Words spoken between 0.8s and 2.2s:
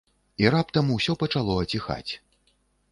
усё пачало аціхаць.